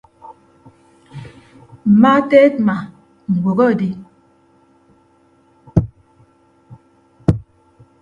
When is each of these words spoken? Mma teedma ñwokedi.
Mma 1.99 2.13
teedma 2.29 2.75
ñwokedi. 3.39 3.89